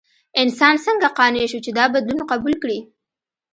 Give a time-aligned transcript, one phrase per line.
[0.41, 2.79] انسان څنګه قانع شو چې دا بدلون قبول کړي؟